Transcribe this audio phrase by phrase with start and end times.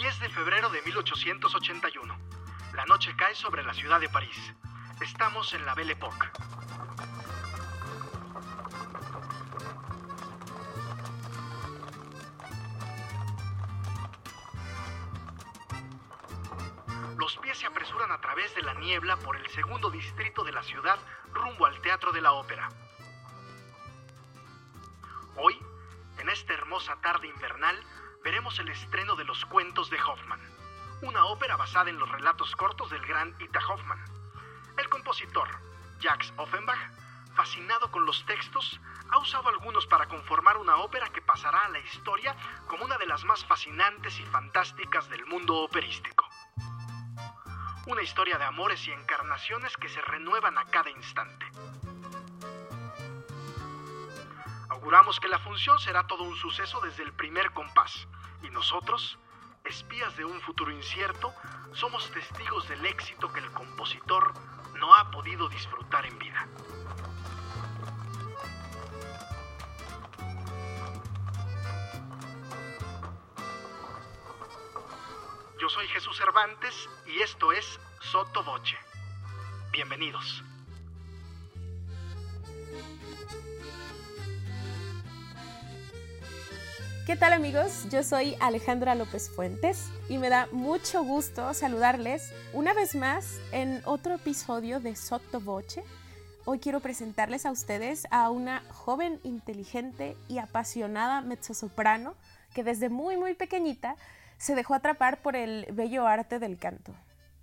[0.00, 2.18] 10 de febrero de 1881.
[2.72, 4.54] La noche cae sobre la ciudad de París.
[4.98, 6.26] Estamos en la Belle Époque.
[17.18, 20.62] Los pies se apresuran a través de la niebla por el segundo distrito de la
[20.62, 20.98] ciudad
[21.34, 22.70] rumbo al Teatro de la Ópera.
[28.58, 30.40] El estreno de los cuentos de Hoffman,
[31.02, 34.02] una ópera basada en los relatos cortos del gran Ita Hoffman.
[34.76, 35.48] El compositor,
[36.00, 36.78] Jacques Offenbach,
[37.34, 41.78] fascinado con los textos, ha usado algunos para conformar una ópera que pasará a la
[41.78, 42.34] historia
[42.66, 46.28] como una de las más fascinantes y fantásticas del mundo operístico.
[47.86, 51.46] Una historia de amores y encarnaciones que se renuevan a cada instante.
[54.68, 58.08] Auguramos que la función será todo un suceso desde el primer compás,
[58.42, 59.18] y nosotros,
[59.64, 61.32] espías de un futuro incierto,
[61.72, 64.32] somos testigos del éxito que el compositor
[64.78, 66.48] no ha podido disfrutar en vida.
[75.60, 78.76] Yo soy Jesús Cervantes y esto es Soto Voce.
[79.72, 80.42] Bienvenidos.
[87.10, 87.88] ¿Qué tal amigos?
[87.90, 93.82] Yo soy Alejandra López Fuentes y me da mucho gusto saludarles una vez más en
[93.84, 95.82] otro episodio de Sotto Voce.
[96.44, 102.14] Hoy quiero presentarles a ustedes a una joven inteligente y apasionada mezzosoprano
[102.54, 103.96] que desde muy muy pequeñita
[104.38, 106.94] se dejó atrapar por el bello arte del canto.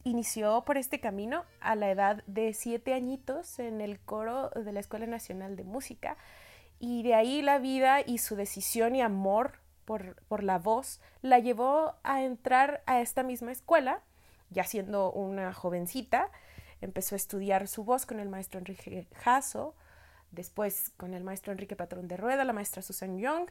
[0.06, 4.80] Inició por este camino a la edad de siete añitos en el coro de la
[4.80, 6.16] Escuela Nacional de Música
[6.80, 11.40] y de ahí la vida y su decisión y amor por, por, la voz la
[11.40, 14.02] llevó a entrar a esta misma escuela,
[14.50, 16.30] ya siendo una jovencita,
[16.82, 19.76] empezó a estudiar su voz con el maestro Enrique Jasso,
[20.32, 23.50] después con el maestro Enrique Patrón de Rueda, la maestra Susan Young,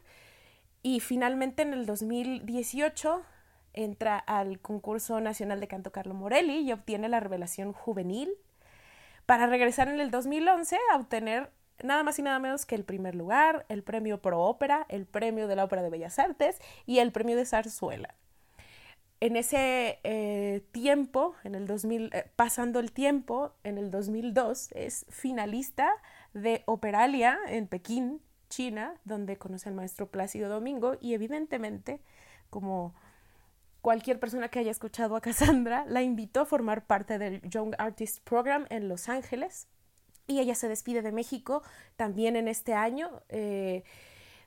[0.82, 3.22] y finalmente en el 2018
[3.72, 8.30] entra al concurso nacional de canto Carlo Morelli y obtiene la revelación juvenil,
[9.26, 11.50] para regresar en el 2011 a obtener
[11.82, 15.46] nada más y nada menos que el primer lugar, el premio Pro Ópera, el premio
[15.48, 18.14] de la Ópera de Bellas Artes y el premio de Zarzuela.
[19.20, 25.06] En ese eh, tiempo, en el 2000, eh, pasando el tiempo, en el 2002 es
[25.08, 25.90] finalista
[26.34, 28.20] de Operalia en Pekín,
[28.50, 32.00] China, donde conoce al maestro Plácido Domingo y evidentemente,
[32.50, 32.94] como
[33.80, 38.22] cualquier persona que haya escuchado a Cassandra, la invitó a formar parte del Young Artist
[38.22, 39.66] Program en Los Ángeles
[40.26, 41.62] y ella se despide de México
[41.96, 43.84] también en este año eh,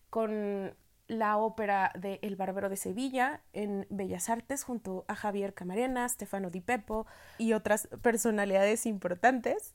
[0.10, 0.76] con
[1.08, 6.52] la ópera de El Barbero de Sevilla en Bellas Artes junto a Javier Camarena, Stefano
[6.52, 7.08] Di Peppo
[7.40, 9.74] y otras personalidades importantes.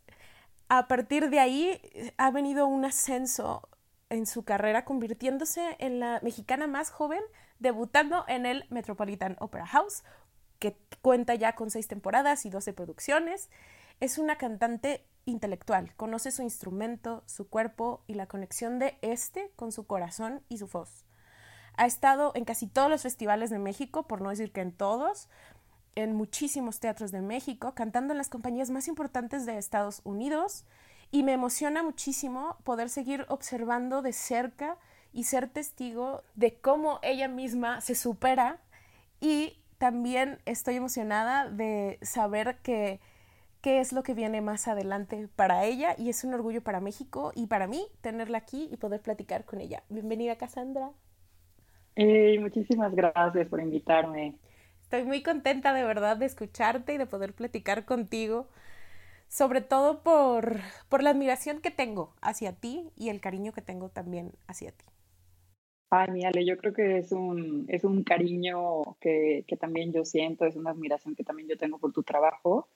[0.68, 1.80] A partir de ahí
[2.16, 3.68] ha venido un ascenso
[4.10, 7.22] en su carrera convirtiéndose en la mexicana más joven
[7.58, 10.04] debutando en el Metropolitan Opera House,
[10.58, 13.50] que cuenta ya con seis temporadas y doce producciones.
[14.00, 19.72] Es una cantante intelectual, conoce su instrumento, su cuerpo y la conexión de este con
[19.72, 21.04] su corazón y su voz.
[21.76, 25.28] Ha estado en casi todos los festivales de México, por no decir que en todos,
[25.96, 30.64] en muchísimos teatros de México, cantando en las compañías más importantes de Estados Unidos.
[31.10, 34.78] Y me emociona muchísimo poder seguir observando de cerca
[35.12, 38.60] y ser testigo de cómo ella misma se supera.
[39.20, 43.00] Y también estoy emocionada de saber que
[43.64, 47.32] qué es lo que viene más adelante para ella y es un orgullo para México
[47.34, 49.84] y para mí tenerla aquí y poder platicar con ella.
[49.88, 50.90] Bienvenida Cassandra.
[51.96, 54.34] Hey, muchísimas gracias por invitarme.
[54.82, 58.48] Estoy muy contenta de verdad de escucharte y de poder platicar contigo,
[59.28, 60.58] sobre todo por,
[60.90, 64.84] por la admiración que tengo hacia ti y el cariño que tengo también hacia ti.
[65.88, 70.04] Ay, mi Ale, yo creo que es un, es un cariño que, que también yo
[70.04, 72.68] siento, es una admiración que también yo tengo por tu trabajo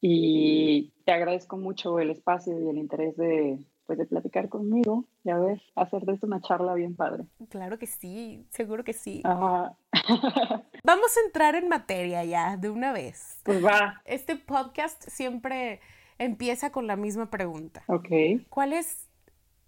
[0.00, 5.30] y te agradezco mucho el espacio y el interés de, pues, de platicar conmigo y
[5.30, 7.24] a ver, hacer de esto una charla bien padre.
[7.48, 9.20] Claro que sí, seguro que sí.
[9.24, 9.76] Ajá.
[10.84, 13.40] Vamos a entrar en materia ya, de una vez.
[13.44, 14.00] Pues va.
[14.04, 15.80] Este podcast siempre
[16.18, 17.82] empieza con la misma pregunta.
[17.88, 18.08] Ok.
[18.48, 19.08] ¿Cuál es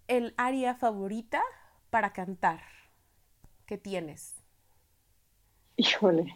[0.07, 1.41] el área favorita
[1.89, 2.61] para cantar
[3.65, 4.41] que tienes?
[5.75, 6.33] Híjole.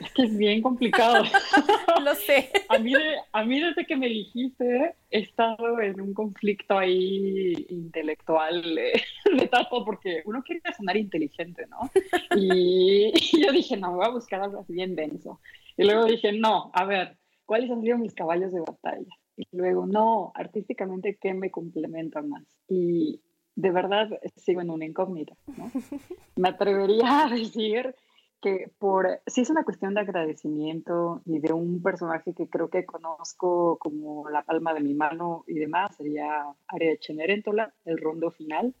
[0.00, 1.24] Es que es bien complicado.
[2.04, 2.50] Lo sé.
[2.68, 2.92] A mí,
[3.32, 9.02] a mí desde que me dijiste, he estado en un conflicto ahí intelectual eh,
[9.36, 11.90] de tato, porque uno quiere sonar inteligente, ¿no?
[12.36, 15.40] Y, yo dije, no, voy a buscar algo así bien denso.
[15.76, 19.12] Y luego dije, no, a ver, ¿cuáles han sido mis caballos de batalla?
[19.36, 22.44] Y luego, no, artísticamente, ¿qué me complementa más?
[22.68, 23.20] Y
[23.54, 25.70] de verdad sigo en una incógnita, ¿no?
[26.36, 27.94] Me atrevería a decir
[28.40, 32.84] que por, si es una cuestión de agradecimiento y de un personaje que creo que
[32.84, 38.30] conozco como la palma de mi mano y demás, sería Aria de Chenerentola, el rondo
[38.30, 38.74] final.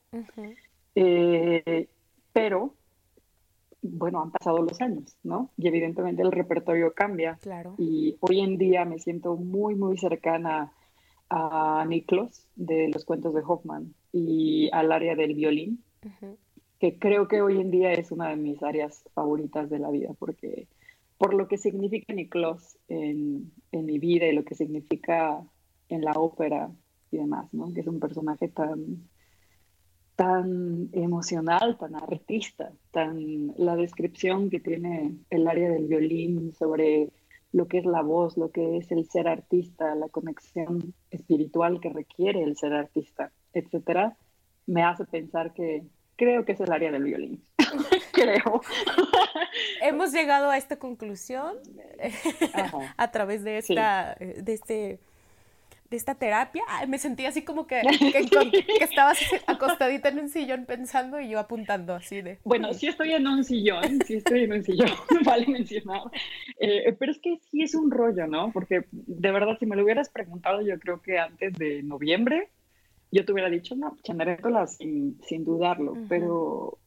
[0.94, 1.88] Eh,
[2.32, 2.74] pero,
[3.82, 5.50] bueno, han pasado los años, ¿no?
[5.56, 7.38] Y evidentemente el repertorio cambia.
[7.40, 7.74] Claro.
[7.78, 10.72] Y hoy en día me siento muy, muy cercana
[11.28, 15.82] a Niklos de los cuentos de Hoffman y al área del violín
[16.78, 20.10] que creo que hoy en día es una de mis áreas favoritas de la vida,
[20.18, 20.68] porque
[21.18, 25.42] por lo que significa Niklos en, en mi vida y lo que significa
[25.88, 26.70] en la ópera
[27.10, 27.72] y demás, ¿no?
[27.72, 29.08] Que es un personaje tan,
[30.16, 37.10] tan emocional, tan artista, tan la descripción que tiene el área del violín sobre
[37.52, 41.88] lo que es la voz, lo que es el ser artista, la conexión espiritual que
[41.90, 44.16] requiere el ser artista, etcétera,
[44.66, 45.84] me hace pensar que
[46.16, 47.44] creo que es el área del violín.
[48.12, 48.62] creo.
[49.82, 51.56] Hemos llegado a esta conclusión
[52.96, 55.00] a través de esta, de este
[55.90, 57.80] de esta terapia, me sentí así como que,
[58.12, 62.38] que, estabas acostadita en un sillón pensando y yo apuntando así de...
[62.44, 64.90] Bueno, sí estoy en un sillón, sí estoy en un sillón,
[65.24, 66.02] vale mencionar.
[66.58, 68.50] Eh, pero es que sí es un rollo, ¿no?
[68.52, 72.48] Porque de verdad, si me lo hubieras preguntado yo creo que antes de noviembre,
[73.16, 76.78] yo te hubiera dicho, no, Chandarétola sin, sin dudarlo, pero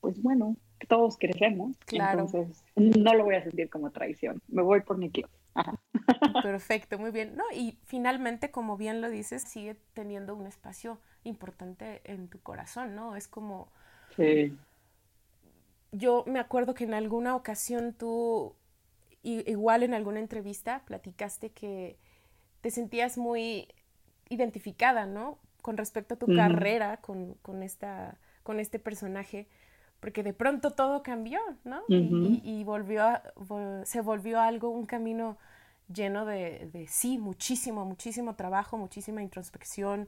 [0.00, 0.56] pues bueno,
[0.88, 2.20] todos crecemos, claro.
[2.20, 5.10] entonces no lo voy a sentir como traición, me voy por mi
[6.42, 7.36] Perfecto, muy bien.
[7.36, 12.94] No, y finalmente, como bien lo dices, sigue teniendo un espacio importante en tu corazón,
[12.94, 13.16] ¿no?
[13.16, 13.68] Es como...
[14.16, 14.56] Sí.
[15.92, 18.54] Yo me acuerdo que en alguna ocasión tú,
[19.22, 21.96] igual en alguna entrevista, platicaste que
[22.60, 23.68] te sentías muy
[24.28, 25.38] identificada, ¿no?
[25.64, 29.48] Con respecto a tu carrera con, con, esta, con este personaje,
[29.98, 31.80] porque de pronto todo cambió, ¿no?
[31.88, 33.02] y, volvió
[33.84, 35.38] se volvió algo, un camino
[35.90, 40.06] lleno de, de, sí, muchísimo, muchísimo trabajo, muchísima introspección,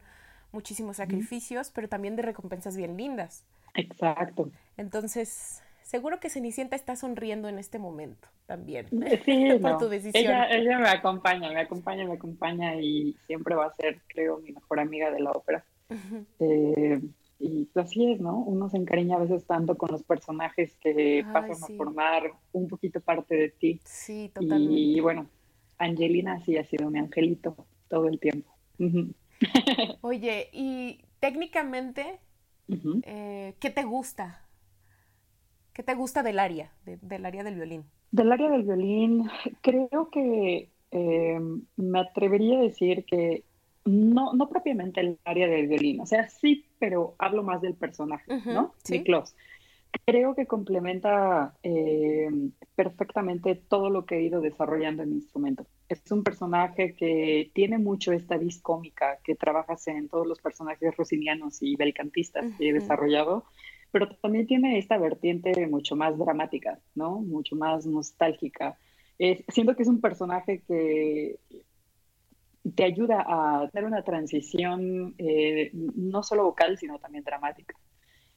[0.52, 3.46] muchísimos sacrificios, pero también de recompensas bien lindas.
[3.76, 4.50] Exacto.
[4.76, 8.86] Entonces, seguro que Cenicienta está sonriendo en este momento también
[9.24, 10.24] sí, por tu decisión.
[10.24, 14.52] Ella, ella, me acompaña, me acompaña, me acompaña y siempre va a ser, creo, mi
[14.52, 15.64] mejor amiga de la ópera.
[16.40, 17.00] Eh,
[17.38, 18.36] y así es, ¿no?
[18.38, 23.00] Uno se encariña a veces tanto con los personajes que pasan a formar un poquito
[23.00, 23.80] parte de ti.
[23.84, 24.74] Sí, totalmente.
[24.74, 25.28] Y bueno,
[25.78, 27.54] Angelina sí ha sido mi angelito
[27.88, 28.50] todo el tiempo.
[30.00, 32.18] Oye, y técnicamente,
[33.02, 34.45] eh, ¿qué te gusta
[35.76, 37.84] ¿Qué te gusta del área, del área del violín?
[38.10, 39.28] Del área del violín,
[39.60, 41.40] creo que eh,
[41.76, 43.44] me atrevería a decir que
[43.84, 48.24] no, no propiamente el área del violín, o sea, sí, pero hablo más del personaje,
[48.46, 48.72] ¿no?
[48.84, 49.04] ¿sí?
[50.06, 52.30] Creo que complementa eh,
[52.74, 55.66] perfectamente todo lo que he ido desarrollando en mi instrumento.
[55.90, 60.96] Es un personaje que tiene mucho esta vis cómica que trabajas en todos los personajes
[60.96, 63.44] rosinianos y belcantistas que he desarrollado
[63.90, 67.20] pero también tiene esta vertiente mucho más dramática, ¿no?
[67.20, 68.78] Mucho más nostálgica.
[69.48, 71.38] siento que es un personaje que
[72.74, 77.74] te ayuda a tener una transición eh, no solo vocal, sino también dramática.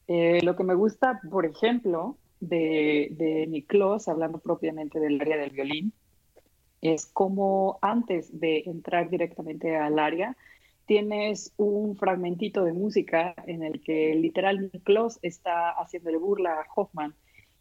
[0.06, 3.64] Eh, lo que me gusta, por ejemplo, de, de
[4.06, 5.92] hablando propiamente del área del violín,
[6.80, 10.36] es como antes de entrar directamente al área,
[10.90, 17.14] tienes un fragmentito de música en el que literal Klaus está haciéndole burla a Hoffman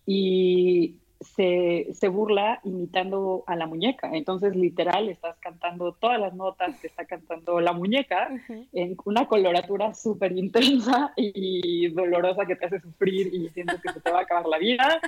[0.03, 4.09] y se, se, burla imitando a la muñeca.
[4.13, 8.29] Entonces, literal, estás cantando todas las notas, te está cantando la muñeca
[8.73, 14.01] en una coloratura súper intensa y dolorosa que te hace sufrir y siento que se
[14.01, 14.99] te va a acabar la vida.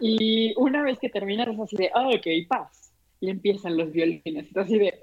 [0.00, 2.89] Y una vez que terminas, es así de, oh, ok, paz
[3.20, 4.98] y empiezan los violines, así de,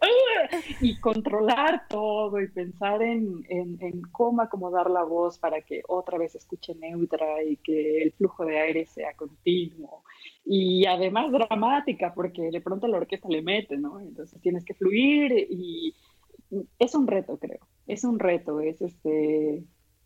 [0.81, 6.33] y controlar todo y pensar en, en, cómo acomodar la voz para que otra vez
[6.33, 10.03] escuche neutra y que el flujo de aire sea continuo.
[10.43, 13.99] Y además dramática, porque de pronto la orquesta le mete, ¿no?
[13.99, 15.93] Entonces tienes que fluir y
[16.79, 17.67] es un reto, creo.
[17.85, 19.63] Es un reto, es este,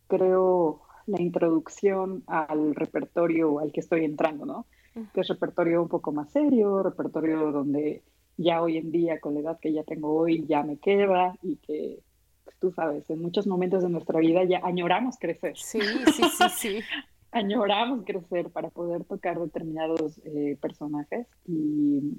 [0.08, 4.66] creo, la introducción al repertorio al que estoy entrando, ¿no?
[5.14, 8.04] Que es repertorio un poco más serio, repertorio donde
[8.38, 11.58] ya hoy en día, con la edad que ya tengo hoy, ya me queda y
[11.58, 12.00] que
[12.44, 15.58] pues, tú sabes, en muchos momentos de nuestra vida ya añoramos crecer.
[15.58, 16.80] Sí, sí, sí, sí.
[17.32, 22.18] añoramos crecer para poder tocar determinados eh, personajes y,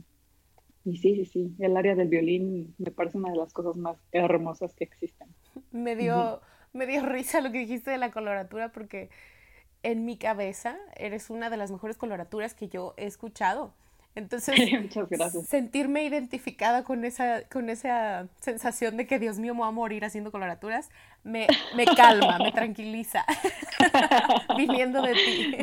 [0.85, 3.99] y sí, sí, sí, el área del violín me parece una de las cosas más
[4.11, 5.29] hermosas que existen.
[5.71, 6.41] Me dio,
[6.73, 9.11] me dio risa lo que dijiste de la coloratura porque
[9.83, 13.75] en mi cabeza eres una de las mejores coloraturas que yo he escuchado.
[14.15, 14.55] Entonces,
[15.49, 20.05] sentirme identificada con esa, con esa sensación de que Dios mío me va a morir
[20.05, 20.91] haciendo coloraturas,
[21.25, 23.25] me, me calma, me tranquiliza,
[24.57, 25.57] viniendo de ti.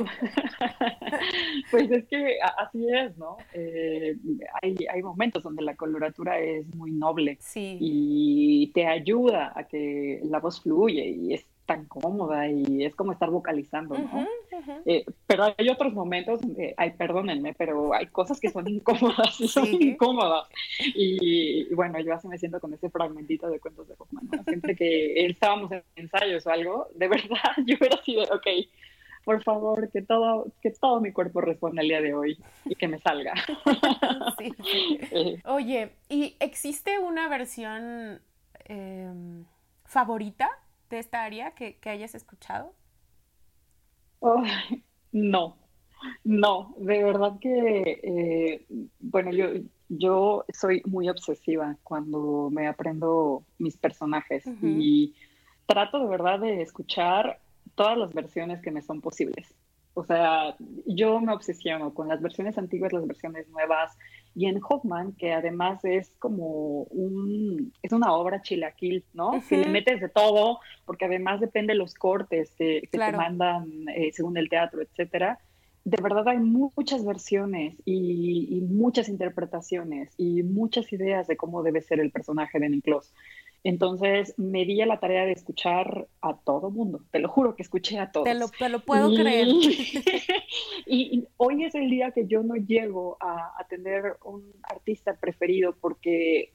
[1.69, 3.37] Pues es que así es, ¿no?
[3.53, 4.15] Eh,
[4.63, 7.77] hay, hay, momentos donde la coloratura es muy noble sí.
[7.79, 13.11] y te ayuda a que la voz fluye y es tan cómoda y es como
[13.11, 14.27] estar vocalizando, ¿no?
[14.87, 19.47] Eh, pero hay otros momentos donde, ay, perdónenme, pero hay cosas que son incómodas y
[19.47, 20.47] son incómodas.
[20.95, 24.43] Y, bueno, yo así me siento con ese fragmentito de cuentos de Hoffman, ¿no?
[24.45, 28.47] Siempre que estábamos en ensayos o algo, de verdad, yo era así de, ok,
[29.23, 32.35] por favor, que todo, que todo mi cuerpo responda el día de hoy
[32.65, 33.35] y que me salga.
[34.39, 35.41] Sí, eh.
[35.45, 38.21] Oye, ¿y existe una versión
[38.65, 39.45] em,
[39.85, 40.49] favorita
[40.89, 42.73] de esta área que, hayas escuchado?
[45.11, 45.57] no,
[46.23, 48.65] no, de verdad que, eh,
[48.99, 49.47] bueno, yo,
[49.87, 55.15] yo soy muy obsesiva cuando me aprendo mis personajes y
[55.65, 57.39] trato de verdad de escuchar
[57.75, 59.55] todas las versiones que me son posibles.
[59.93, 60.55] O sea,
[60.85, 63.97] yo me obsesiono con las versiones antiguas, las versiones nuevas,
[64.35, 69.31] y en Hoffman, que además es como un, es una obra chilaquil, ¿no?
[69.47, 74.11] Que le metes de todo, porque además depende de los cortes que, te mandan eh,
[74.13, 75.39] según el teatro, etcétera.
[75.85, 81.99] De verdad hay muchas versiones y, muchas interpretaciones y muchas ideas de cómo debe ser
[81.99, 83.13] el personaje de Niklos.
[83.63, 87.01] Entonces me di a la tarea de escuchar a todo mundo.
[87.11, 88.23] Te lo juro que escuché a todos.
[88.25, 89.47] Te lo, te lo puedo creer.
[90.85, 96.53] y, hoy es el día que yo no llego a, tener un artista preferido porque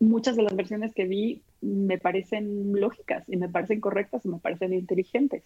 [0.00, 4.38] muchas de las versiones que vi me parecen lógicas y me parecen correctas y me
[4.38, 5.44] parecen inteligentes.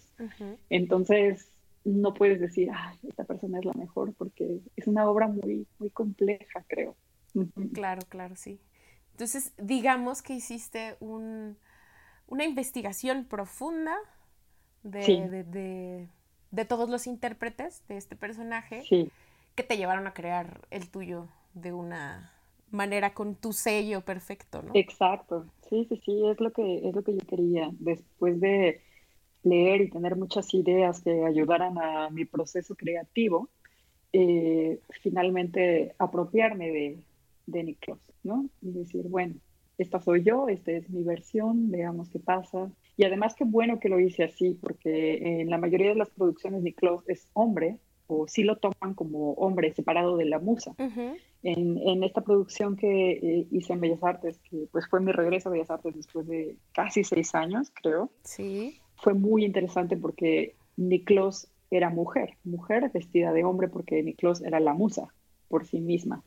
[0.70, 1.50] Entonces
[1.84, 5.90] no puedes decir, ah, esta persona es la mejor porque es una obra muy, muy
[5.90, 6.96] compleja, creo.
[7.72, 8.60] Claro, claro, sí.
[9.12, 11.56] Entonces, digamos que hiciste un,
[12.26, 13.96] una investigación profunda
[14.82, 15.44] de,
[16.50, 18.82] de, todos los intérpretes de este personaje
[19.54, 22.32] que te llevaron a crear el tuyo de una
[22.70, 24.72] manera con tu sello perfecto, ¿no?
[24.74, 27.70] Exacto, sí, sí, sí, es lo que, es lo que yo quería.
[27.78, 28.80] Después de
[29.44, 33.48] leer y tener muchas ideas que ayudaran a mi proceso creativo,
[34.12, 36.98] eh, finalmente apropiarme de,
[37.46, 38.46] de Niklos, ¿no?
[38.62, 39.34] Y decir, bueno,
[39.78, 42.70] esta soy yo, esta es mi versión, veamos qué pasa.
[42.96, 46.62] Y además qué bueno que lo hice así, porque en la mayoría de las producciones
[46.62, 50.74] Niklos es hombre, o sí lo toman como hombre separado de la musa.
[50.78, 55.48] en, en, esta producción que eh, hice en Bellas Artes, que pues fue mi regreso
[55.48, 58.10] a Bellas Artes después de casi seis años, creo.
[58.22, 58.80] Sí.
[58.96, 64.74] Fue muy interesante porque Niklos era mujer, mujer vestida de hombre porque Niklos era la
[64.74, 65.08] musa
[65.48, 66.22] por sí misma.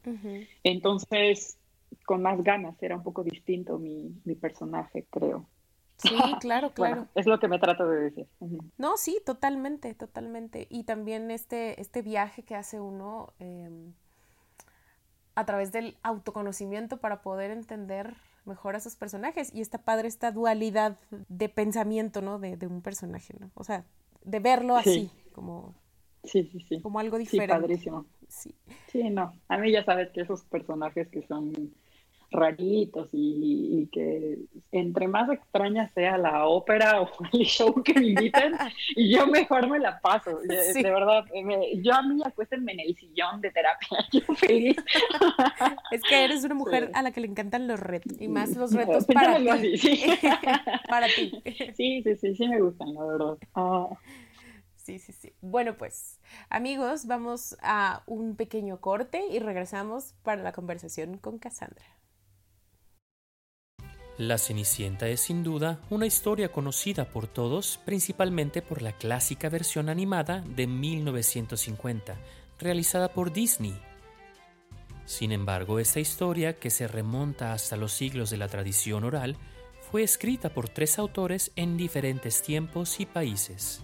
[0.64, 1.58] Entonces,
[2.06, 5.46] con más ganas, era un poco distinto mi, mi personaje, creo.
[5.98, 6.10] Sí,
[6.42, 7.08] claro, claro.
[7.16, 8.28] es lo que me trato de decir.
[8.78, 10.68] No, sí, totalmente, totalmente.
[10.70, 13.94] Y también este, este viaje que hace uno em,
[15.36, 18.16] a través del autoconocimiento para poder entender
[18.48, 19.54] mejor a sus personajes.
[19.54, 20.98] Y está padre esta dualidad
[21.30, 22.40] de pensamiento, ¿no?
[22.40, 23.52] De, de un personaje, ¿no?
[23.54, 23.86] O sea,
[24.24, 25.76] de verlo así, como
[26.28, 26.82] Sí, sí, sí.
[26.82, 27.56] Como algo diferente.
[27.56, 28.06] Sí, padrísimo.
[28.28, 28.56] Sí.
[28.88, 29.34] Sí, no.
[29.48, 31.74] A mí ya sabes que esos personajes que son
[32.32, 34.38] raritos y, que
[34.72, 38.54] entre más extraña sea la ópera o el show que me inviten,
[38.96, 40.40] y yo mejor me la paso.
[40.40, 41.26] De verdad,
[41.82, 44.78] yo a mí acuéstenme en el sillón de terapia, yo feliz.
[45.92, 48.74] Es que eres una mujer a la que le encantan los retos, y más los
[48.74, 49.78] retos para ti.
[49.78, 50.04] sí.
[50.90, 51.32] para ti.
[51.76, 53.38] Sí, sí, sí, sí me gustan, la verdad.
[53.56, 53.90] Ah.
[54.76, 55.34] Sí, sí, sí.
[55.42, 56.18] Bueno, pues
[56.50, 61.84] amigos, vamos a un pequeño corte y regresamos para la conversación con Cassandra.
[64.18, 69.90] La Cenicienta es sin duda una historia conocida por todos, principalmente por la clásica versión
[69.90, 72.18] animada de 1950,
[72.60, 73.80] realizada por Disney.
[75.06, 79.38] Sin embargo, esta historia, que se remonta hasta los siglos de la tradición oral,
[79.92, 83.82] fue escrita por tres autores en diferentes tiempos y países.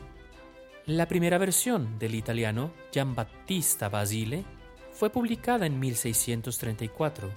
[0.87, 4.43] La primera versión del italiano Giambattista Basile
[4.91, 7.31] fue publicada en 1634,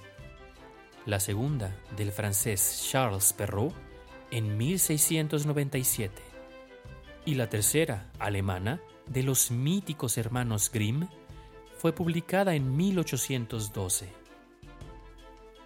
[1.07, 3.73] la segunda del francés Charles Perrault
[4.29, 6.21] en 1697
[7.25, 11.07] y la tercera, alemana, de los míticos hermanos Grimm,
[11.77, 14.09] fue publicada en 1812.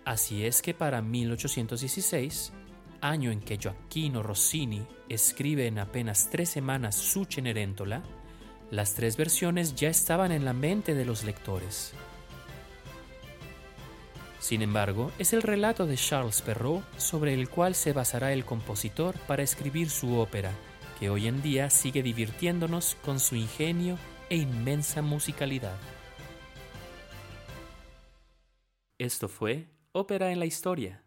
[0.06, 2.54] Así es que para 1816,
[3.02, 8.04] año en que Gioacchino Rossini escribe en apenas tres semanas su Cenerentola,
[8.70, 11.94] las tres versiones ya estaban en la mente de los lectores.
[14.42, 19.16] Sin embargo, es el relato de Charles Perrault sobre el cual se basará el compositor
[19.28, 20.52] para escribir su ópera,
[21.00, 24.00] que hoy en día sigue divirtiéndonos con su ingenio
[24.32, 25.78] e inmensa musicalidad.
[28.98, 31.04] Esto fue Ópera en la Historia.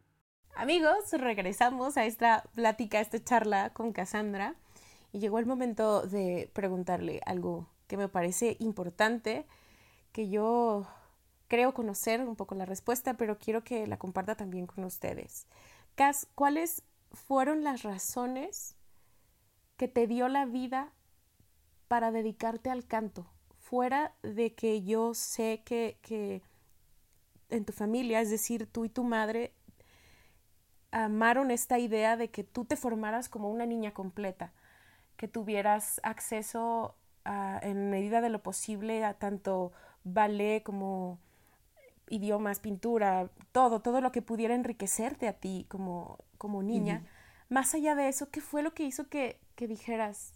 [0.54, 4.54] Amigos, regresamos a esta plática, a esta charla con Cassandra
[5.10, 9.44] y llegó el momento de preguntarle algo que me parece importante,
[10.12, 10.86] que yo
[11.54, 15.46] creo conocer un poco la respuesta, pero quiero que la comparta también con ustedes.
[15.94, 16.82] Cas, ¿cuáles
[17.12, 18.74] fueron las razones
[19.76, 20.92] que te dio la vida
[21.86, 23.30] para dedicarte al canto?
[23.60, 26.42] Fuera de que yo sé que, que
[27.50, 29.54] en tu familia, es decir, tú y tu madre
[30.90, 34.52] amaron esta idea de que tú te formaras como una niña completa,
[35.16, 39.70] que tuvieras acceso en medida de lo posible a tanto
[40.02, 41.20] ballet como
[42.08, 47.04] idiomas, pintura, todo, todo lo que pudiera enriquecerte a ti como, como niña.
[47.48, 50.32] Más allá de eso, ¿qué fue lo que hizo que, que dijeras,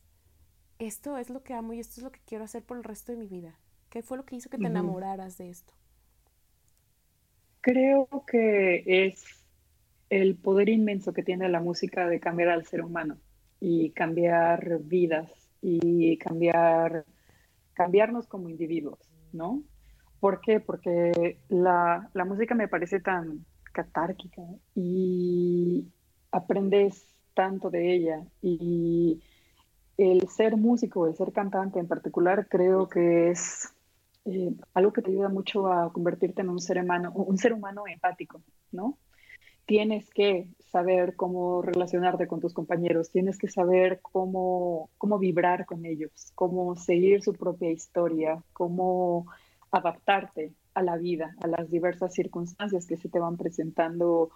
[0.78, 3.12] esto es lo que amo y esto es lo que quiero hacer por el resto
[3.12, 3.58] de mi vida?
[3.90, 5.72] ¿Qué fue lo que hizo que te enamoraras de esto?
[7.60, 9.24] Creo que es
[10.10, 13.18] el poder inmenso que tiene la música de cambiar al ser humano
[13.60, 17.04] y cambiar vidas y cambiar,
[17.74, 18.98] cambiarnos como individuos,
[19.32, 19.62] ¿no?
[20.20, 20.60] ¿Por qué?
[20.60, 24.42] Porque la, la música me parece tan catárquica
[24.74, 25.86] y
[26.32, 29.22] aprendes tanto de ella y
[29.96, 33.72] el ser músico, el ser cantante en particular, creo que es
[34.24, 37.84] eh, algo que te ayuda mucho a convertirte en un ser humano, un ser humano
[37.86, 38.98] empático, ¿no?
[39.68, 45.84] tienes que saber cómo relacionarte con tus compañeros, tienes que saber cómo, cómo vibrar con
[45.84, 49.26] ellos, cómo seguir su propia historia, cómo
[49.70, 54.30] adaptarte a la vida, a las diversas circunstancias que se te van presentando,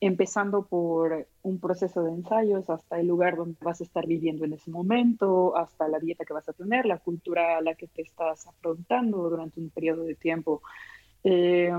[0.00, 4.52] empezando por un proceso de ensayos hasta el lugar donde vas a estar viviendo en
[4.52, 8.02] ese momento, hasta la dieta que vas a tener, la cultura a la que te
[8.02, 10.62] estás afrontando durante un periodo de tiempo.
[11.24, 11.72] Eh,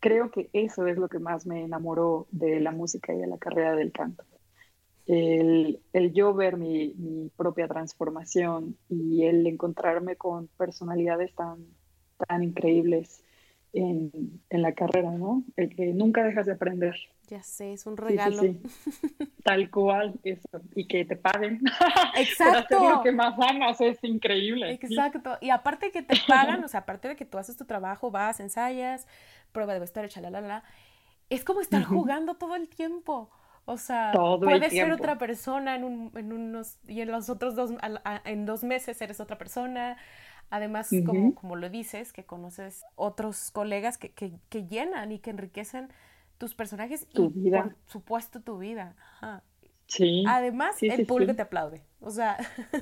[0.00, 3.38] creo que eso es lo que más me enamoró de la música y de la
[3.38, 4.24] carrera del canto.
[5.08, 11.66] El, el yo ver mi, mi, propia transformación y el encontrarme con personalidades tan,
[12.28, 13.24] tan increíbles
[13.72, 15.44] en, en, la carrera, ¿no?
[15.56, 16.94] El que nunca dejas de aprender.
[17.28, 18.42] Ya sé, es un regalo.
[19.44, 20.60] Tal cual, eso.
[20.74, 21.60] Y que te paguen.
[22.16, 22.76] Exacto.
[22.76, 24.72] hacer lo que más amas, es increíble.
[24.72, 25.36] Exacto.
[25.40, 28.40] Y aparte que te pagan, o sea, aparte de que tú haces tu trabajo, vas,
[28.40, 29.06] ensayas,
[29.52, 30.64] prueba de vestuario, chalalala,
[31.28, 33.30] es como estar jugando todo el tiempo.
[33.68, 37.74] O sea, puedes ser otra persona en, un, en, unos, y en los otros dos,
[38.24, 39.98] en dos meses eres otra persona.
[40.48, 45.28] Además, como, como lo dices, que conoces otros colegas que, que, que llenan y que
[45.28, 45.90] enriquecen
[46.38, 48.96] tus personajes y por supuesto tu vida.
[49.86, 50.24] Sí.
[50.26, 51.82] Además, el público te aplaude.
[52.00, 52.38] O sea.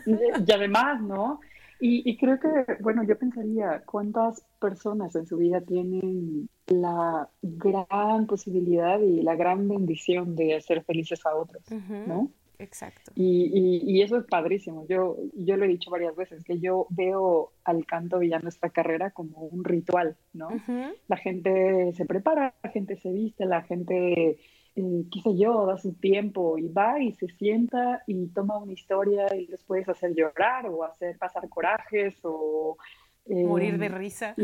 [0.07, 1.41] Y además, ¿no?
[1.79, 2.49] Y, creo que,
[2.81, 9.69] bueno, yo pensaría cuántas personas en su vida tienen la gran posibilidad y la gran
[9.69, 11.63] bendición de hacer felices a otros,
[12.07, 12.31] ¿no?
[12.59, 13.13] Exacto.
[13.15, 14.87] Y, y, eso es padrísimo.
[14.89, 18.71] Yo, yo lo he dicho varias veces, que yo veo al canto y a nuestra
[18.71, 20.49] carrera como un ritual, ¿no?
[21.09, 24.39] La gente se prepara, la gente se viste, la gente,
[24.77, 28.73] eh, qué sé yo, da su tiempo y va y se sienta y toma una
[28.73, 32.77] historia y les puedes hacer llorar o hacer pasar corajes o
[33.29, 34.35] morir de em, risa.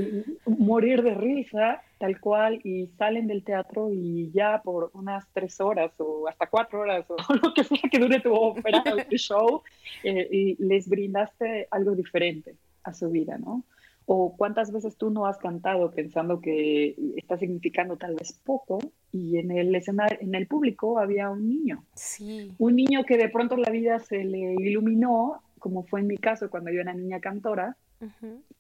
[0.47, 5.93] morir de risa, tal cual, y salen del teatro y ya por unas tres horas
[5.99, 9.63] o hasta cuatro horas o lo que sea que dure tu ópera o tu show,
[10.03, 13.65] eh, y les brindaste algo diferente a su vida, ¿no?
[14.07, 18.81] O cuántas veces tú no has cantado pensando que está significando tal vez poco
[19.13, 21.85] y en el escenario, en el público había un niño.
[21.95, 22.53] Sí.
[22.59, 26.51] Un niño que de pronto la vida se le iluminó, como fue en mi caso
[26.51, 27.77] cuando yo era niña cantora,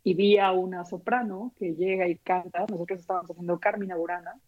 [0.04, 4.40] y vi a una soprano que llega y canta, nosotros estábamos haciendo Carmina Burana,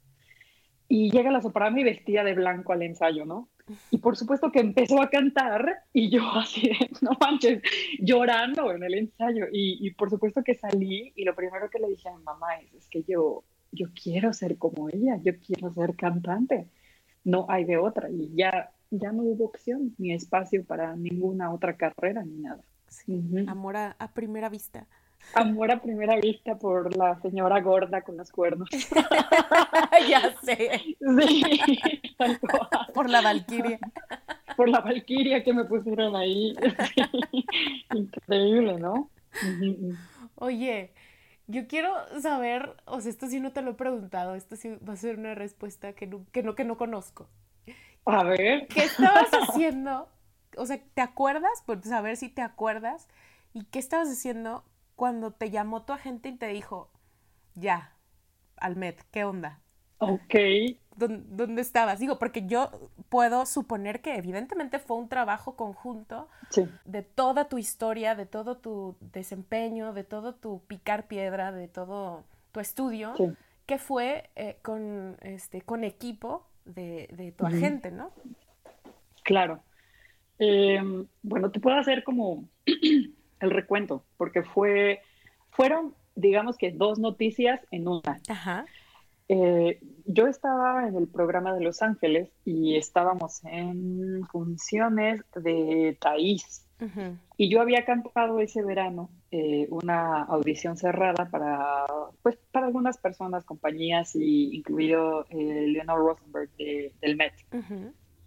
[0.89, 3.49] y llega la soprano y vestía de blanco al ensayo, ¿no?
[3.90, 7.62] Y por supuesto que empezó a cantar y yo así, no manches,
[7.98, 9.46] llorando en el ensayo.
[9.50, 12.74] Y, por supuesto que salí y lo primero que le dije a mi mamá es,
[12.74, 16.68] es que yo, yo quiero ser como ella, yo quiero ser cantante.
[17.24, 18.11] No hay de otra.
[18.11, 22.62] Y ya, ya no hubo opción ni espacio para ninguna otra carrera ni nada.
[23.48, 24.87] Amor a, primera vista.
[25.35, 28.69] Amor a primera vista por la señora gorda con los cuernos.
[30.09, 30.97] ya sé.
[31.01, 31.43] Sí,
[32.95, 33.79] por la Valquiria.
[34.57, 36.55] Por la Valquiria que me pusieron ahí.
[37.95, 39.11] Increíble, ¿no?
[40.37, 40.93] Oye,
[41.47, 44.95] yo quiero saber, o sea, esto sí no te lo he preguntado, esto sí va
[44.95, 47.29] a ser una respuesta que no, que no, que no conozco.
[48.07, 48.67] A ver.
[48.69, 50.09] ¿Qué estabas haciendo?
[50.57, 51.63] O sea, ¿te acuerdas?
[51.67, 53.09] Por saber si te acuerdas.
[53.53, 54.65] ¿Y qué estabas haciendo
[54.97, 56.91] cuando te llamó tu agente y te dijo,
[57.55, 57.97] ya,
[58.57, 59.61] Almed, ¿qué onda?
[59.99, 60.35] Ok.
[60.97, 61.99] ¿Dónde, estabas?
[61.99, 62.71] Digo, porque yo
[63.09, 66.29] puedo suponer que evidentemente fue un trabajo conjunto
[66.85, 72.23] de toda tu historia, de todo tu desempeño, de todo tu picar piedra, de todo
[72.53, 73.15] tu estudio,
[73.67, 78.13] que fue eh, con, este, con equipo de, tu agente, ¿no?
[79.25, 79.63] Claro.
[80.39, 82.45] Em, bueno, te puedo hacer como
[83.40, 85.01] el recuento, porque fue,
[85.51, 88.20] fueron, digamos que dos noticias en una.
[88.29, 88.66] Ajá.
[89.29, 96.61] Eh, yo estaba en el programa de Los Ángeles y estábamos en funciones de Taís.
[97.38, 101.87] Y yo había cantado ese verano eh, una audición cerrada para,
[102.23, 107.33] pues, para algunas personas, compañías, y incluido eh, Leonor Rosenberg del Met.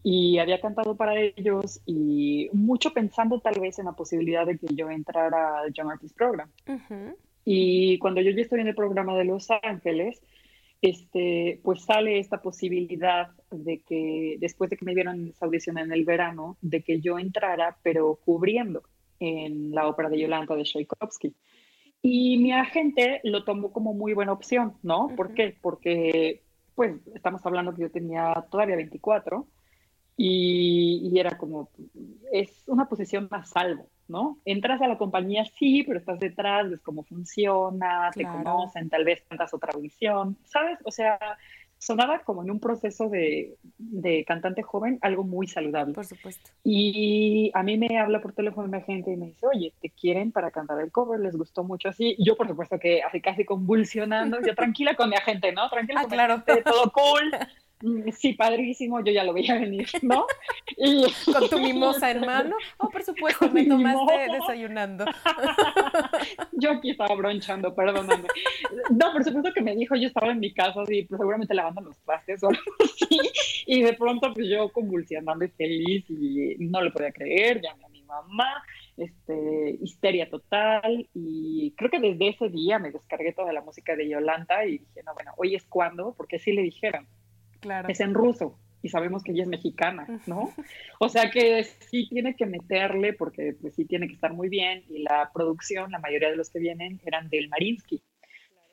[0.04, 4.68] Y había cantado para ellos y mucho pensando tal vez en la posibilidad de que
[4.74, 6.50] yo entrara al Young Artist Program.
[7.44, 10.22] Y cuando yo ya estoy en el programa de Los Ángeles,
[10.82, 15.92] este, pues sale esta posibilidad de que después de que me dieron esa audición en
[15.92, 18.84] el verano, de que yo entrara, pero cubriendo
[19.20, 21.34] en la ópera de Yolanda de Tchaikovsky.
[22.02, 25.10] Y mi agente lo tomó como muy buena opción, ¿no?
[25.16, 25.58] ¿Por qué?
[25.62, 26.44] Porque,
[26.76, 29.48] pues, estamos hablando que yo tenía todavía 24
[30.18, 31.70] y, y era como,
[32.32, 34.40] es una posición más salvo, ¿no?
[34.46, 39.24] Entras a la compañía, sí, pero estás detrás, ves cómo funciona, te conocen, tal vez
[39.30, 40.80] cantas otra audición, ¿sabes?
[40.84, 41.20] O sea,
[41.78, 45.94] sonaba como en un proceso de, de, cantante joven, algo muy saludable.
[45.94, 46.50] Por supuesto.
[46.64, 50.32] Y a mí me habla por teléfono mi gente y me dice, oye, ¿te quieren
[50.32, 51.20] para cantar el cover?
[51.20, 52.16] ¿Les gustó mucho así?
[52.18, 55.70] Y yo, por supuesto, que así casi convulsionando, yo tranquila con mi agente, ¿no?
[55.70, 56.38] Tranquila ah, con claro.
[56.38, 57.32] mi todo cool.
[57.82, 60.26] Mm, sí, padrísimo, yo ya lo veía venir, ¿no?
[60.78, 61.04] Y...
[61.32, 62.56] Con tu mimosa en mano.
[62.78, 65.06] Oh, por supuesto, me tomaste desayunando.
[66.52, 68.28] Yo aquí estaba bronchando, perdóname.
[68.92, 71.82] No, por supuesto que me dijo, yo estaba en mi casa, y pues, seguramente lavando
[71.82, 73.20] los trastes o algo así,
[73.66, 77.90] y de pronto pues yo convulsionando y feliz y no lo podía creer, llamé a
[77.90, 78.64] mi mamá,
[78.98, 84.10] este, histeria total y creo que desde ese día me descargué toda la música de
[84.10, 87.08] Yolanda y dije, no, bueno, hoy es cuando, porque sí le dijeron,
[87.88, 90.54] es en ruso y sabemos que ella es mexicana, ¿no?
[91.00, 94.84] O sea que sí tiene que meterle porque pues sí tiene que estar muy bien
[94.90, 98.02] y la producción, la mayoría de los que vienen eran del Marinsky.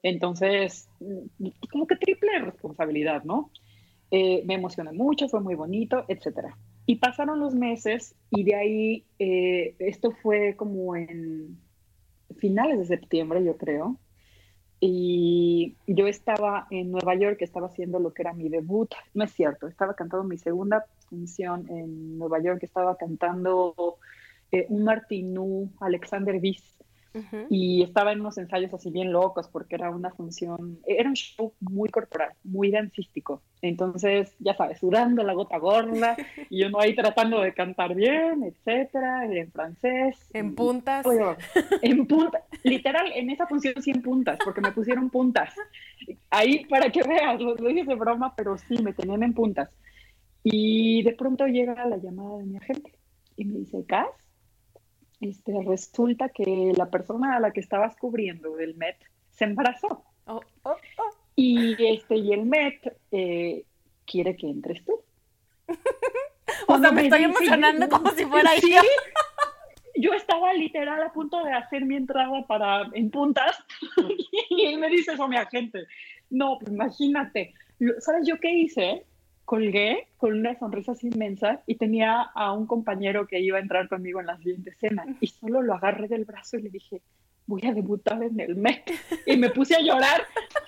[0.02, 3.50] Entonces, mm, como que triple responsabilidad, ¿no?
[4.10, 6.56] Eh, me emocioné mucho, fue muy bonito, etcétera.
[6.86, 11.58] Y pasaron los meses y de ahí, eh, esto fue como en
[12.36, 13.98] finales de septiembre, yo creo,
[14.80, 19.32] y yo estaba en Nueva York, estaba haciendo lo que era mi debut, no es
[19.32, 23.98] cierto, estaba cantando mi segunda función en Nueva York, estaba cantando
[24.52, 26.38] eh, un Martinú, Alexander
[27.14, 31.14] Viss, y estaba en unos ensayos así bien locos porque era una función, era un
[31.14, 33.42] show muy corporal, muy dancístico.
[33.62, 36.16] Entonces, ya sabes, sudando la gota gorda
[36.50, 40.28] y yo no ahí tratando de cantar bien, etcétera, en francés.
[40.32, 41.06] En puntas.
[41.82, 45.54] en puntas, literal, en esa función sí en puntas, porque me pusieron puntas.
[46.30, 49.70] Ahí para que veas, lo, lo dije de broma, pero sí, me tenían en puntas.
[50.42, 52.92] Y de pronto llega la llamada de mi agente
[53.36, 54.08] y me dice, Cas,
[55.24, 58.96] este, resulta que la persona a la que estabas cubriendo del MET
[59.30, 60.04] se embarazó.
[60.26, 61.10] Oh, oh, oh.
[61.36, 63.64] Y, este, y el MET eh,
[64.06, 65.00] quiere que entres tú.
[66.68, 68.74] o sea, me, estoy emocionando como si fuera ¿sí?
[69.96, 70.12] yo.
[70.12, 73.56] estaba literal a punto de hacer mi entrada para en puntas
[74.50, 75.86] y él me dice eso mi agente.
[76.30, 77.54] No, pues imagínate.
[77.98, 79.04] ¿Sabes yo qué hice?
[79.44, 84.20] Colgué con una sonrisa inmensa y tenía a un compañero que iba a entrar conmigo
[84.20, 87.02] en la siguiente escena y solo lo agarré del brazo y le dije,
[87.46, 88.90] voy a debutar en el Met.
[89.26, 90.22] Y me puse a llorar.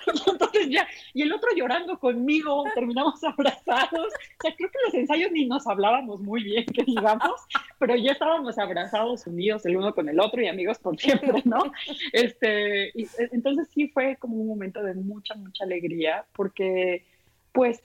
[0.07, 4.13] Y entonces ya, y el otro llorando conmigo, terminamos abrazados.
[4.13, 7.41] O sea, creo que los ensayos ni nos hablábamos muy bien, que digamos,
[7.79, 11.73] pero ya estábamos abrazados, unidos el uno con el otro y amigos por siempre, ¿no?
[12.13, 17.05] Este, y, entonces sí fue como un momento de mucha, mucha alegría, porque
[17.53, 17.83] pues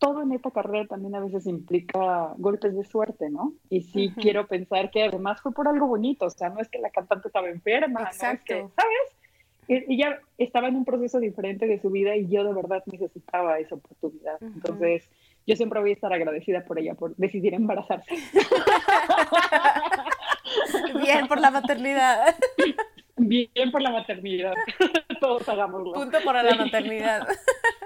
[0.00, 3.52] todo en esta carrera también a veces implica golpes de suerte, ¿no?
[3.68, 6.78] Y sí quiero pensar que además fue por algo bonito, o sea, no es que
[6.78, 8.54] la cantante estaba enferma, Exacto.
[8.54, 9.86] no es que, ¿sabes?
[9.88, 13.76] Ella estaba en un proceso diferente de su vida y yo de verdad necesitaba esa
[13.76, 14.42] oportunidad.
[14.42, 15.08] Entonces,
[15.46, 18.10] yo siempre voy a estar agradecida por ella, por decidir embarazarse.
[21.04, 22.34] Bien por la maternidad.
[23.16, 24.54] Bien por la maternidad.
[25.20, 25.92] Todos hagámoslo.
[25.92, 27.28] Punto por la maternidad.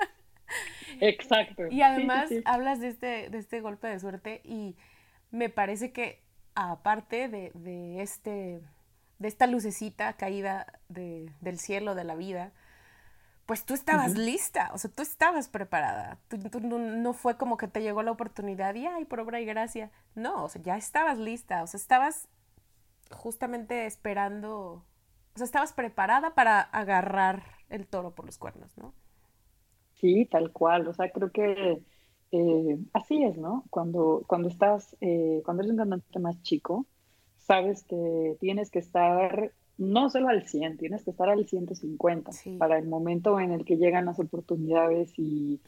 [1.00, 1.66] Exacto.
[1.70, 4.76] Y además hablas de este, de este golpe de suerte y
[5.30, 6.22] me parece que
[6.54, 8.61] aparte de, este,
[9.18, 12.52] de esta lucecita caída del cielo, de la vida,
[13.46, 16.18] pues tú estabas lista, o sea, tú estabas preparada.
[16.62, 19.90] no, fue como que te llegó la oportunidad y, ay, por obra y gracia.
[20.14, 22.28] No, o sea, ya estabas lista, o sea, estabas
[23.11, 24.87] justamente esperando,
[25.35, 28.94] o sea, estabas preparada para agarrar el toro por los cuernos, ¿no?
[30.05, 30.87] Sí, tal cual.
[30.87, 31.81] O sea, creo que
[32.31, 33.64] eh, así es, ¿no?
[33.71, 36.85] Cuando, cuando estás, eh, cuando eres un cantante más chico,
[37.38, 42.79] sabes que tienes que estar no solo al 100, tienes que estar al 150 para
[42.79, 45.62] el momento en el que llegan las oportunidades y,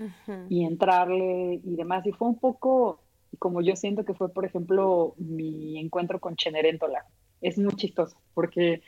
[0.50, 2.06] y, entrarle y demás.
[2.06, 3.00] Y fue un poco
[3.38, 7.06] como yo siento que fue, por ejemplo, mi encuentro con Chenerentola.
[7.40, 8.82] Es muy chistoso porque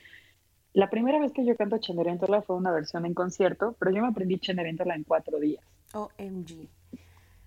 [0.75, 4.09] la primera vez que yo canto Cenerentola fue una versión en concierto, pero yo me
[4.09, 5.65] aprendí Cenerentola en cuatro días.
[5.95, 6.69] OMG.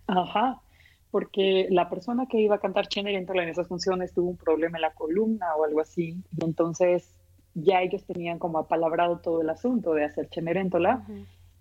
[0.08, 0.62] Ajá,
[1.12, 4.82] porque la persona que iba a cantar Cenerentola en esas funciones tuvo un problema en
[4.82, 7.14] la columna o algo así, y entonces
[7.54, 11.06] ya ellos tenían como apalabrado todo el asunto de hacer Cenerentola.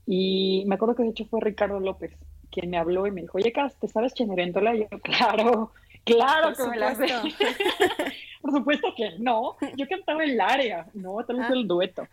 [0.07, 2.17] Y me acuerdo que de hecho fue Ricardo López
[2.51, 4.75] quien me habló y me dijo, oye, Cas, ¿te sabes Cenerentola?
[4.75, 5.73] Y yo, claro,
[6.05, 7.07] claro que me la sé.
[8.43, 9.57] Por supuesto que no.
[9.77, 11.53] Yo cantaba el área, no, tal vez ah.
[11.53, 12.07] el dueto.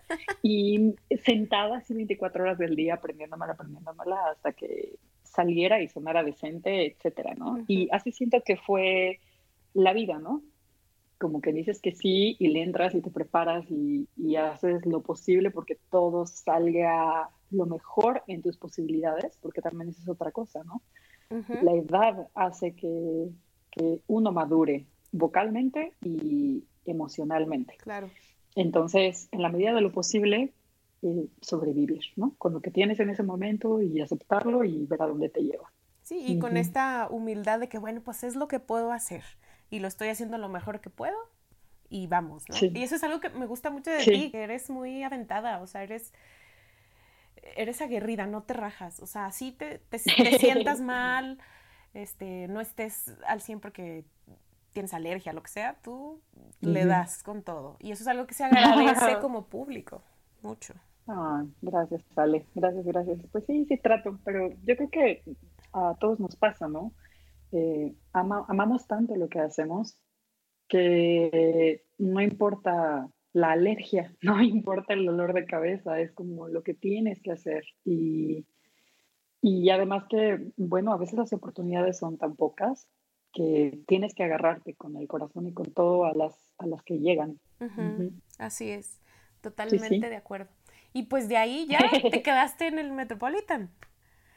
[0.43, 6.87] Y sentada así 24 horas del día aprendiéndomela, aprendiéndomela hasta que saliera y sonara decente,
[6.87, 7.63] etcétera, ¿no?
[7.67, 9.19] Y así siento que fue
[9.73, 10.41] la vida, ¿no?
[11.17, 15.01] Como que dices que sí y le entras y te preparas y, y haces lo
[15.01, 20.63] posible porque todo salga lo mejor en tus posibilidades, porque también eso es otra cosa,
[20.63, 20.81] ¿no?
[21.61, 23.29] La edad hace que,
[23.77, 27.75] que uno madure vocalmente y emocionalmente.
[27.77, 28.09] Claro.
[28.55, 30.53] Entonces, en la medida de lo posible,
[31.03, 32.33] eh, sobrevivir, ¿no?
[32.39, 35.71] Con lo que tienes en ese momento y aceptarlo y ver a dónde te lleva.
[36.01, 39.23] Sí, y con esta humildad de que, bueno, pues es lo que puedo hacer
[39.69, 41.17] y lo estoy haciendo lo mejor que puedo
[41.89, 42.55] y vamos, ¿no?
[42.73, 45.67] Y eso es algo que me gusta mucho de ti, que eres muy aventada, o
[45.67, 46.13] sea, eres
[47.55, 49.99] eres aguerrida, no te rajas, o sea, si te, te, te
[50.39, 51.37] sientas mal,
[51.93, 54.05] este, no estés al 100 porque
[54.73, 56.21] tienes alergia, lo que sea, tú
[56.61, 57.77] le das con todo.
[57.79, 60.03] Y eso es algo que se agradece como público,
[60.41, 60.73] mucho.
[61.07, 62.45] Ah, gracias, Ale.
[62.53, 63.19] Gracias, gracias.
[63.31, 65.23] Pues sí, sí trato, pero yo creo que
[65.73, 66.93] a todos nos pasa, ¿no?
[67.51, 69.97] Eh, amamos tanto lo que hacemos
[70.67, 76.73] que no importa la alergia, no importa el dolor de cabeza, es como lo que
[76.73, 77.63] tienes que hacer.
[77.85, 78.45] Y,
[79.41, 82.87] y además que, bueno, a veces las oportunidades son tan pocas
[83.33, 86.99] que tienes que agarrarte con el corazón y con todo a las, a las que
[86.99, 87.39] llegan.
[88.39, 88.99] Así es,
[89.41, 90.49] totalmente de acuerdo.
[90.93, 91.79] Y pues de ahí ya
[92.11, 93.69] te quedaste en el Metropolitan.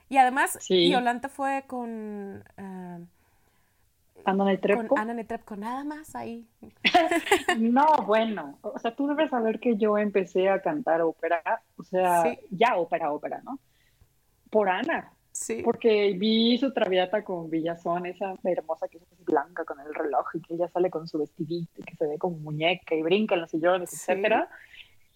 [0.09, 2.45] Y además, Yolanta fue con...
[2.59, 3.07] Uh,
[4.25, 4.89] Ana Netrebko.
[4.89, 6.47] Con Ana Netrebko, nada más ahí.
[7.59, 11.43] no, bueno, o sea, tú debes saber que yo empecé a cantar ópera,
[11.77, 13.59] o sea, ya ópera, ópera, ¿no?
[14.51, 15.13] Por Ana.
[15.33, 15.63] Sí.
[15.65, 20.43] Porque vi su traviata con Villazón, esa hermosa que es blanca con el reloj y
[20.43, 23.43] que ella sale con su vestidito y que se ve como muñeca y brinca en
[23.43, 24.51] los sillones, etcétera.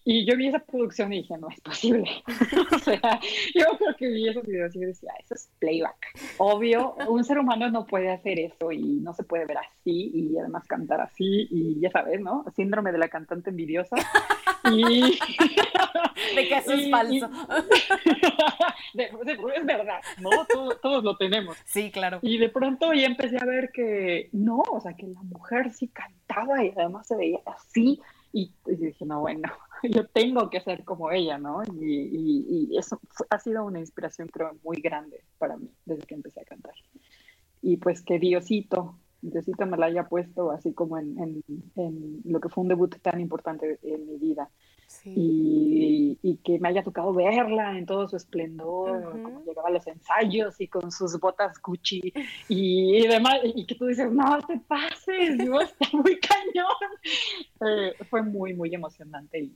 [0.07, 2.07] Y yo vi esa producción y dije, no es posible.
[2.75, 3.19] o sea,
[3.55, 5.97] yo creo que vi esos videos y decía, eso es playback.
[6.37, 10.37] Obvio, un ser humano no puede hacer eso y no se puede ver así y
[10.37, 12.45] además cantar así y ya sabes, ¿no?
[12.55, 13.95] Síndrome de la cantante envidiosa.
[14.71, 15.17] y...
[16.35, 17.27] de que eso es falso.
[18.93, 20.29] es verdad, ¿no?
[20.45, 21.57] Todos, todos, lo tenemos.
[21.65, 22.19] Sí, claro.
[22.21, 25.87] Y de pronto ya empecé a ver que no, o sea, que la mujer sí
[25.87, 27.99] cantaba y además se veía así.
[28.31, 29.49] Y, y dije, no, bueno,
[29.83, 31.63] yo tengo que ser como ella, ¿no?
[31.63, 36.41] Y, y, eso ha sido una inspiración, creo, muy grande para mí desde que empecé
[36.41, 36.73] a cantar.
[37.61, 41.43] Y pues que Diosito, Diosito me la haya puesto así como en,
[41.75, 44.49] en lo que fue un debut tan importante en mi vida.
[45.13, 50.59] Y, que me haya tocado verla en todo su esplendor, como llegaba a los ensayos
[50.59, 52.13] y con sus botas Gucci
[52.49, 56.65] y demás, y que tú dices, no te pases, no, está muy cañón.
[57.61, 59.55] Eh, fue muy, muy emocionante y,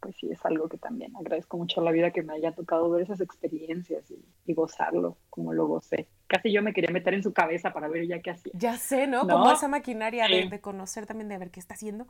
[0.00, 2.90] pues sí, es algo que también agradezco mucho a la vida que me haya tocado
[2.90, 6.08] ver esas experiencias y, gozarlo como lo gocé.
[6.26, 8.52] Casi yo me quería meter en su cabeza para ver ya qué hacía.
[8.56, 9.20] Ya sé, ¿no?
[9.20, 12.08] Como esa maquinaria de, de, conocer también, de ver qué está haciendo.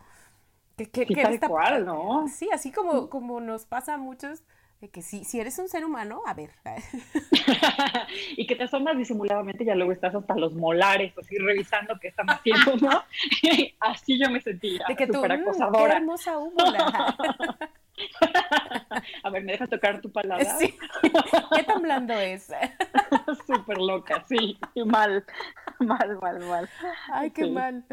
[0.88, 2.26] Que, sí, tal cual, ¿no?
[2.28, 4.42] Sí, así como, como nos pasa a muchos,
[4.80, 6.50] de que si, si eres un ser humano, a ver.
[8.36, 12.08] y que te asomas disimuladamente y ya luego estás hasta los molares, así revisando qué
[12.08, 13.02] están haciendo, ¿no?
[13.80, 15.90] así yo me sentía, de que tú, mm, acosadora.
[15.90, 17.16] qué hermosa húmula.
[19.22, 20.44] A ver, ¿me dejas tocar tu palabra?
[20.58, 20.76] Sí.
[21.54, 22.48] ¿Qué tan blando es?
[23.46, 24.58] Súper loca, sí.
[24.84, 25.24] Mal,
[25.78, 26.68] mal, mal, mal.
[27.12, 27.84] Ay, qué mal.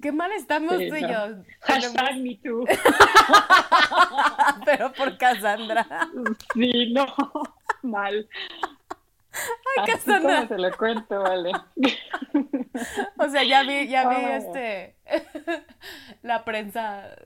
[0.00, 1.42] Qué mal estamos tú y yo.
[1.60, 2.64] Hashtag me too.
[4.64, 5.86] Pero por Cassandra.
[6.54, 7.06] Sí, no,
[7.82, 8.28] mal.
[9.32, 10.46] Ay, Cassandra.
[10.46, 11.52] se lo cuento, vale.
[13.18, 14.96] O sea, ya vi, ya vi este
[16.22, 17.16] la prensa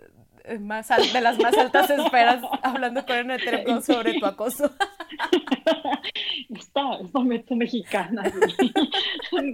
[0.61, 4.71] más de las más altas esperas hablando con el hetero sobre tu acoso.
[6.51, 8.23] Esta meto mexicana.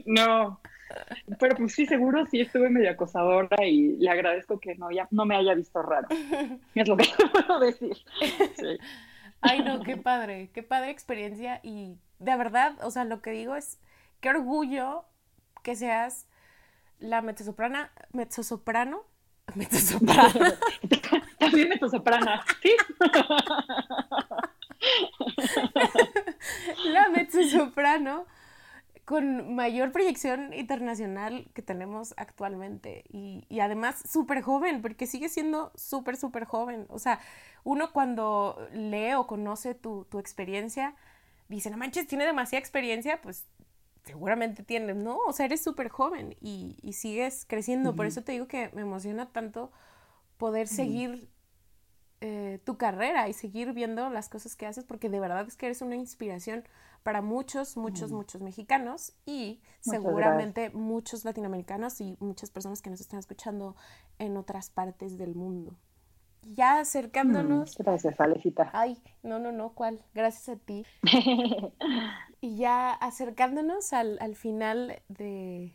[0.07, 0.61] No.
[1.38, 5.24] Pero pues sí, seguro sí estuve medio acosadora y le agradezco que no, ya, no
[5.24, 6.09] me haya visto raro.
[6.74, 7.96] Es lo que puedo decir.
[9.40, 13.57] Ay, no, qué padre, qué padre experiencia y de verdad, o sea, lo que digo
[13.57, 13.81] es,
[14.20, 15.05] qué orgullo
[15.62, 16.28] que seas
[16.98, 19.02] la mezzosoprana, mezzosoprano
[19.55, 20.53] Mezzosoprano.
[21.38, 22.75] También mezzosoprana, ¿sí?
[26.87, 28.27] La mezzosoprano
[29.05, 36.17] con mayor proyección internacional que tenemos actualmente y, además súper joven, porque sigue siendo súper,
[36.17, 36.87] súper joven.
[36.88, 37.21] O sea,
[37.65, 40.95] uno cuando lee o conoce tu, tu experiencia,
[41.49, 43.45] dice, no manches, tiene demasiada experiencia, pues
[44.05, 45.19] seguramente tienes, ¿no?
[45.27, 47.95] O sea, eres súper joven y, sigues creciendo.
[47.95, 49.71] Por eso te digo que me emociona tanto
[50.38, 51.31] poder seguir
[52.21, 55.67] eh, tu carrera y seguir viendo las cosas que haces, porque de verdad es que
[55.67, 56.65] eres una inspiración
[57.03, 63.19] para muchos, muchos, muchos mexicanos y seguramente muchos latinoamericanos y muchas personas que nos están
[63.19, 63.77] escuchando
[64.19, 65.77] en otras partes del mundo.
[66.42, 67.78] Ya acercándonos.
[67.78, 68.70] Mm, gracias, Alecita.
[68.72, 70.05] Ay, no, no, no, ¿cuál?
[70.14, 70.85] Gracias a ti.
[72.40, 75.72] y ya acercándonos al, final de,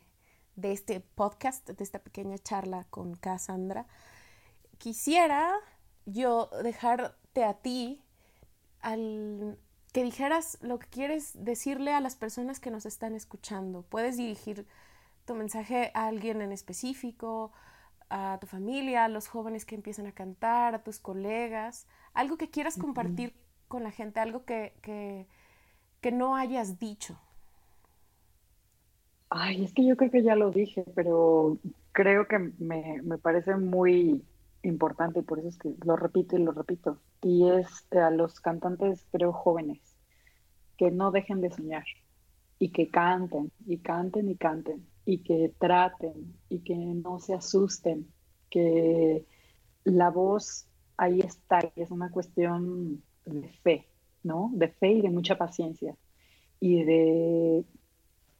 [0.61, 3.87] este podcast, de esta pequeña charla con Cassandra,
[4.77, 5.53] quisiera
[6.05, 8.03] yo dejarte a ti
[8.81, 9.57] al
[9.93, 13.83] que dijeras lo que quieres decirle a las personas que nos están escuchando.
[13.83, 14.67] Puedes dirigir
[15.25, 17.51] tu mensaje a alguien en específico,
[18.09, 22.49] a tu familia, a los jóvenes que empiezan a cantar, a tus colegas, algo que
[22.49, 23.33] quieras compartir
[23.67, 27.19] con la gente, algo que, que, no hayas dicho.
[29.29, 31.57] Ay, es que yo creo que ya lo dije, pero
[31.91, 34.23] creo que me, parece muy
[34.63, 37.01] importante, por eso es que lo repito y lo repito.
[37.21, 39.81] Y es a los cantantes, creo, jóvenes,
[40.77, 41.83] que no dejen de soñar
[42.57, 48.11] y que canten y canten y canten y que traten y que no se asusten,
[48.49, 49.25] que
[49.85, 50.67] la voz
[50.97, 53.87] ahí está, y es una cuestión de fe,
[54.23, 54.51] ¿no?
[54.53, 55.95] De fe y de mucha paciencia
[56.59, 57.63] y de,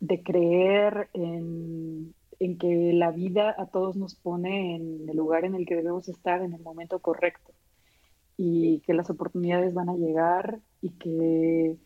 [0.02, 5.56] de creer en, en que la vida a todos nos pone en el lugar en
[5.56, 7.54] el que debemos estar en el momento correcto
[8.36, 11.78] y que las oportunidades van a llegar y que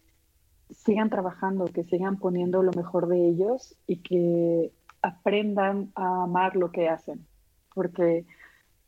[0.74, 6.72] sigan trabajando, que sigan poniendo lo mejor de ellos y que aprendan a amar lo
[6.72, 7.26] que hacen.
[7.74, 8.26] Porque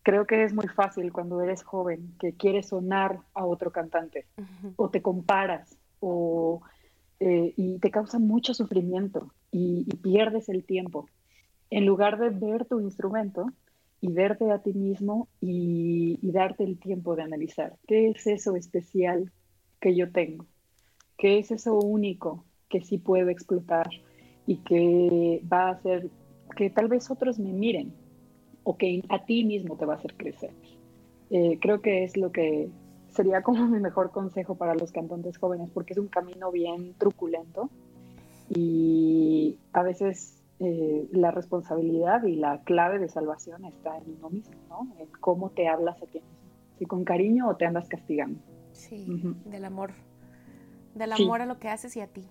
[0.04, 4.26] creo que es muy fácil cuando eres joven que quieres sonar a otro cantante
[4.76, 6.62] o te comparas o,
[7.20, 11.08] eh, y te causa mucho sufrimiento y, pierdes el tiempo.
[11.70, 13.48] En lugar de ver tu instrumento
[14.02, 18.56] y verte a ti mismo y, y darte el tiempo de analizar qué es eso
[18.56, 19.32] especial
[19.80, 20.46] que yo tengo
[21.18, 23.90] ¿Qué es eso único que sí puedo explotar
[24.46, 26.10] y que va a hacer
[26.56, 27.94] que tal vez otros me miren
[28.64, 30.52] o que a ti mismo te va a hacer crecer?
[31.30, 32.70] Eh, creo que es lo que
[33.10, 37.70] sería como mi mejor consejo para los cantantes jóvenes, porque es un camino bien truculento
[38.50, 44.56] y a veces eh, la responsabilidad y la clave de salvación está en uno mismo,
[44.70, 44.88] ¿no?
[45.00, 46.38] En cómo te hablas a ti mismo.
[46.78, 48.40] Si con cariño o te andas castigando.
[48.72, 49.06] Sí,
[49.46, 49.92] del amor
[50.94, 52.28] del amor a lo que haces y a ti.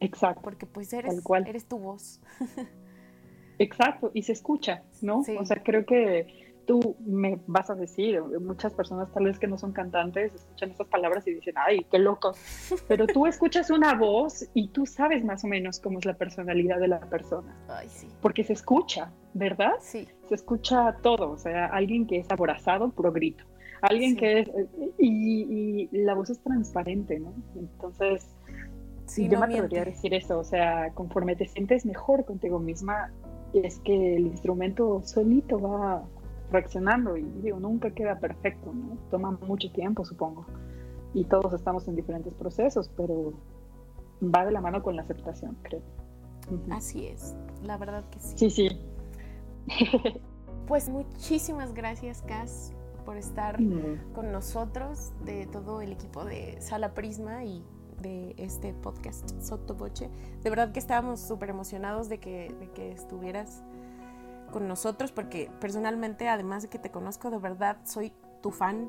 [0.00, 0.42] Exacto.
[0.42, 2.20] Porque pues eres, eres tu voz.
[3.58, 5.18] Exacto, y se escucha, ¿no?
[5.38, 9.58] O sea, creo que tú me vas a decir, muchas personas tal vez que no
[9.58, 12.32] son cantantes escuchan esas palabras y dicen, ay, qué loco.
[12.88, 16.78] Pero tú escuchas una voz y tú sabes más o menos cómo es la personalidad
[16.78, 17.54] de la persona.
[17.68, 18.08] Ay, sí.
[18.22, 19.74] Porque se escucha, ¿verdad?
[19.80, 20.08] Sí.
[20.28, 23.44] Se escucha todo, o sea, alguien que es aborazado, pro grito.
[23.82, 24.48] Alguien que es...
[24.98, 27.32] Y, la voz es transparente, ¿no?
[27.54, 28.26] Entonces...
[29.06, 33.10] Sí, yo me atrevería a decir eso, o sea, conforme te sientes mejor contigo misma,
[33.52, 36.04] es que el instrumento solito va
[36.52, 38.96] reaccionando y digo, nunca queda perfecto, ¿no?
[39.10, 40.46] Toma mucho tiempo, supongo.
[41.12, 43.32] Y todos estamos en diferentes procesos, pero
[44.22, 45.82] va de la mano con la aceptación, creo.
[46.70, 48.50] Así es, la verdad que sí.
[48.50, 48.68] Sí, sí.
[50.66, 52.72] pues muchísimas gracias, Cas,
[53.10, 53.58] por estar
[54.14, 57.64] con nosotros, de todo el equipo de Sala Prisma y
[58.00, 60.08] de este podcast Soto Boche.
[60.44, 63.64] De verdad que estábamos súper emocionados de que, de que estuvieras
[64.52, 68.88] con nosotros, porque personalmente, además de que te conozco, de verdad soy tu fan,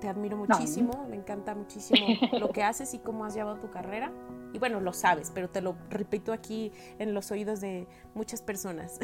[0.00, 2.06] te admiro muchísimo, me encanta muchísimo
[2.38, 4.12] lo que haces y cómo has llevado tu carrera.
[4.52, 9.00] Y bueno, lo sabes, pero te lo repito aquí en los oídos de muchas personas.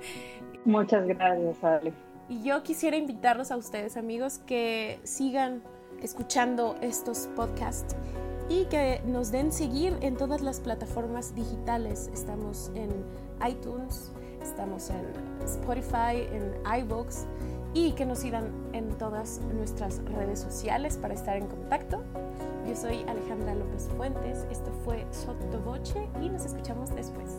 [0.64, 1.92] Muchas gracias, Ale.
[2.28, 5.62] Y yo quisiera invitarlos a ustedes, amigos, que sigan
[6.00, 7.94] escuchando estos podcasts
[8.48, 12.10] y que nos den seguir en todas las plataformas digitales.
[12.12, 12.90] Estamos en
[13.46, 14.12] iTunes,
[14.42, 15.06] estamos en
[15.44, 17.26] Spotify, en iVoox
[17.74, 22.02] y que nos sigan en todas nuestras redes sociales para estar en contacto.
[22.66, 27.38] Yo soy Alejandra López Fuentes, esto fue Sotto Voce y nos escuchamos después.